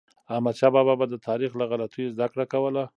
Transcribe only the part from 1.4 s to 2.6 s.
له غلطیو زدهکړه